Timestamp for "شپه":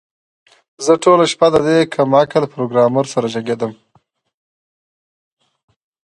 1.31-1.47